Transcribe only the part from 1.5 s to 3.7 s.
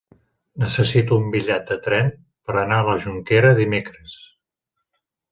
de tren per anar a la Jonquera